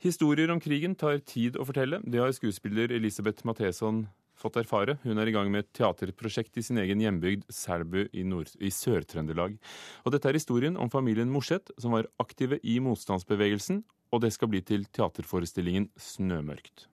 [0.00, 1.98] Historier om krigen tar tid å fortelle.
[2.08, 4.06] Det har skuespiller Elisabeth Matheson
[4.40, 4.94] fått erfare.
[5.02, 9.58] Hun er i gang med et teaterprosjekt i sin egen hjembygd Selbu i, i Sør-Trøndelag.
[10.06, 14.48] Og dette er historien om familien Morseth, som var aktive i motstandsbevegelsen, og det skal
[14.48, 16.88] bli til teaterforestillingen Snømørkt.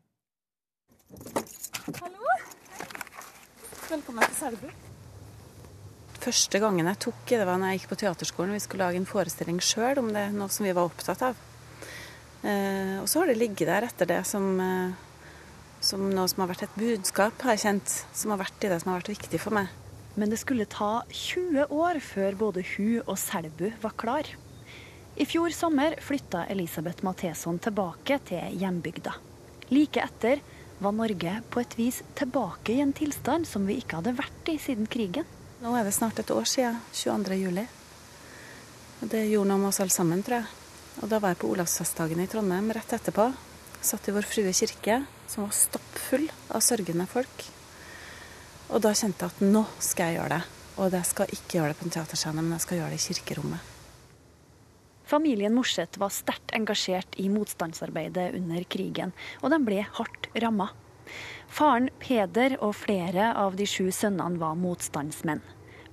[1.88, 2.38] Hallo!
[3.88, 4.70] Velkommen til Selbu.
[6.28, 8.58] Første gangen jeg tok i det, var når jeg gikk på teaterskolen.
[8.60, 11.47] Vi skulle lage en forestilling sjøl om det, noe som vi var opptatt av.
[12.48, 14.96] Eh, og så har det ligget der etter det som eh,
[15.80, 18.80] som noe som har vært et budskap, har jeg kjent, som har vært i det
[18.82, 19.70] som har vært viktig for meg.
[20.18, 24.30] Men det skulle ta 20 år før både hun og Selbu var klar.
[25.18, 29.14] I fjor sommer flytta Elisabeth Matheson tilbake til hjembygda.
[29.70, 30.42] Like etter
[30.82, 34.60] var Norge på et vis tilbake i en tilstand som vi ikke hadde vært i
[34.62, 35.26] siden krigen.
[35.62, 37.38] Nå er det snart et år siden 22.
[37.42, 37.66] juli.
[39.02, 40.67] Det gjorde noe med oss alle sammen, tror jeg.
[41.02, 43.30] Og da var jeg på Olavsfestdagen i Trondheim rett etterpå.
[43.86, 47.46] Satt i Vår Frue kirke som var stappfull av sørgende folk.
[48.74, 50.44] Og da kjente jeg at nå skal jeg gjøre det.
[50.78, 53.06] Og jeg skal ikke gjøre det på en teaterscene, men jeg skal gjøre det i
[53.08, 53.74] kirkerommet.
[55.08, 60.68] Familien Morseth var sterkt engasjert i motstandsarbeidet under krigen, og de ble hardt ramma.
[61.48, 65.40] Faren Peder og flere av de sju sønnene var motstandsmenn.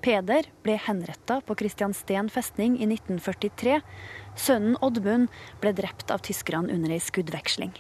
[0.05, 3.79] Peder ble henretta på Kristiansten festning i 1943.
[4.37, 5.31] Sønnen Oddmund
[5.63, 7.73] ble drept av tyskerne under ei skuddveksling.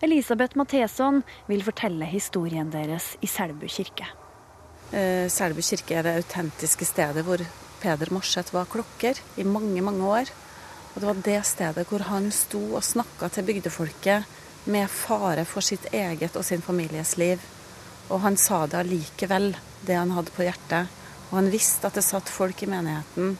[0.00, 4.06] Elisabeth Matheson vil fortelle historien deres i Selbu kirke.
[4.96, 7.44] Eh, Selbu kirke er det autentiske stedet hvor
[7.82, 10.30] Peder Morseth var klokker i mange, mange år.
[10.94, 14.24] Og det var det stedet hvor han sto og snakka til bygdefolket
[14.64, 17.44] med fare for sitt eget og sin families liv.
[18.08, 19.52] Og han sa det allikevel,
[19.84, 20.96] det han hadde på hjertet.
[21.30, 23.36] Og han visste at det satt folk i menigheten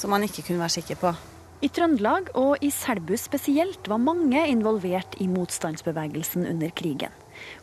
[0.00, 1.12] som han ikke kunne være sikker på.
[1.60, 7.12] I Trøndelag og i Selbu spesielt var mange involvert i motstandsbevegelsen under krigen.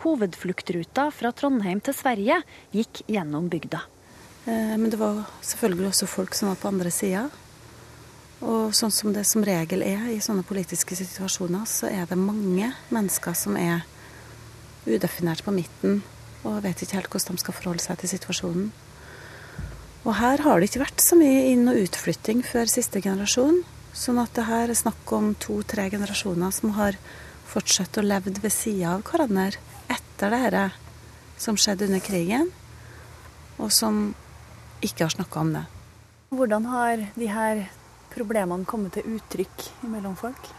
[0.03, 2.37] Hovedfluktruta fra Trondheim til Sverige
[2.75, 3.81] gikk gjennom bygda.
[4.45, 7.25] Eh, men det var selvfølgelig også folk som var på andre sida.
[8.45, 12.69] Og sånn som det som regel er i sånne politiske situasjoner, så er det mange
[12.93, 13.81] mennesker som er
[14.85, 16.03] udefinert på midten
[16.45, 18.69] og vet ikke helt hvordan de skal forholde seg til situasjonen.
[20.05, 23.63] Og her har det ikke vært så mye inn- og utflytting før siste generasjon.
[23.97, 26.99] Sånn at det her er snakk om to-tre generasjoner som har
[27.49, 29.57] fortsatt å levd ved sida av hverandre
[29.89, 30.77] etter det her
[31.37, 32.51] som skjedde under krigen,
[33.57, 34.13] og som
[34.85, 35.65] ikke har snakka om det.
[36.29, 37.63] Hvordan har de her
[38.13, 40.49] problemene kommet til uttrykk mellom folk?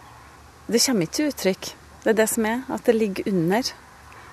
[0.68, 1.68] Det kommer ikke til uttrykk.
[2.02, 3.70] Det er det som er, at det ligger under.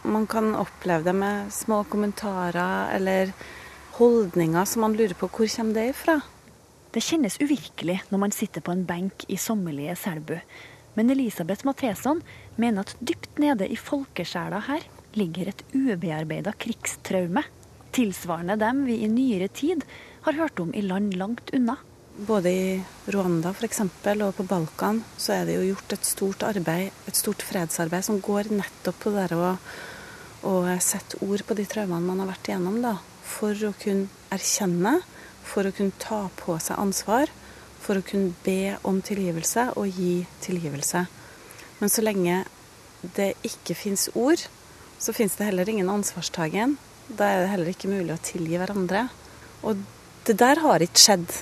[0.05, 3.33] Man kan oppleve det med små kommentarer eller
[3.95, 6.19] holdninger som man lurer på hvor kommer det ifra.
[6.91, 10.35] Det kjennes uvirkelig når man sitter på en benk i sommerlige Selbu.
[10.95, 12.21] Men Elisabeth Matheson
[12.55, 14.83] mener at dypt nede i folkesjela her
[15.15, 17.43] ligger et ubearbeida krigstraume.
[17.95, 19.83] Tilsvarende dem vi i nyere tid
[20.27, 21.77] har hørt om i land langt unna.
[22.15, 22.69] Både i
[23.11, 23.81] Rwanda f.eks.
[23.81, 28.21] og på Balkan så er det jo gjort et stort arbeid, et stort fredsarbeid som
[28.23, 29.51] går nettopp på det å,
[30.47, 32.95] å sette ord på de traumene man har vært igjennom, da,
[33.25, 34.99] for å kunne erkjenne
[35.45, 37.31] for å kunne ta på seg ansvar,
[37.81, 41.05] for å kunne be om tilgivelse og gi tilgivelse.
[41.79, 42.43] Men så lenge
[43.15, 44.41] det ikke fins ord,
[44.97, 46.77] så fins det heller ingen ansvarstagen.
[47.07, 49.05] Da er det heller ikke mulig å tilgi hverandre.
[49.61, 49.83] Og
[50.25, 51.35] det der har ikke skjedd.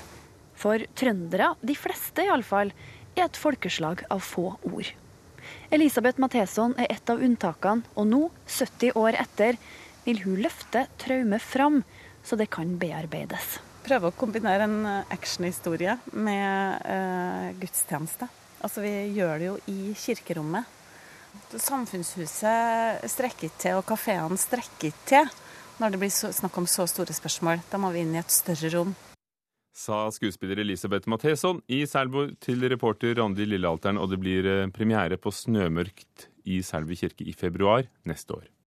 [0.60, 2.74] For trøndere, de fleste iallfall,
[3.16, 4.90] er et folkeslag av få ord.
[5.76, 9.60] Elisabeth Matheson er et av unntakene, og nå, 70 år etter,
[10.06, 11.84] vil hun løfte traume fram,
[12.24, 18.30] så det kan bearbeides prøve å kombinere en eh, actionhistorie med uh, gudstjeneste.
[18.64, 20.80] Altså, vi gjør det jo i kirkerommet.
[21.58, 25.32] Samfunnshuset strekker ikke til, og kafeene strekker ikke til
[25.82, 27.64] når det blir snakk om så store spørsmål.
[27.72, 28.94] Da må vi inn i et større rom.
[29.74, 35.18] Sa skuespiller Elisabeth Matheson i Selbu til reporter Randi Lillealteren, og det blir eh, premiere
[35.20, 38.54] på Snømørkt i Selbu kirke i februar neste år.